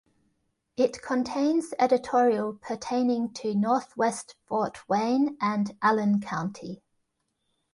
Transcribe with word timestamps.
It 0.77 1.03
contains 1.03 1.75
editorial 1.77 2.53
pertaining 2.53 3.33
to 3.33 3.53
Northwest 3.53 4.33
Fort 4.47 4.89
Wayne 4.89 5.37
and 5.39 5.77
Allen 5.79 6.19
County. 6.19 6.81